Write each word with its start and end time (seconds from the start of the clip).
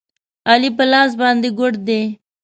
علي 0.49 0.69
په 0.77 0.83
لاس 0.91 1.11
باندې 1.21 1.49
ګوډ 1.57 1.73
دی. 1.87 2.01